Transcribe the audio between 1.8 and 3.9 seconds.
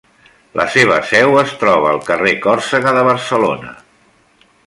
al carrer Còrsega de Barcelona.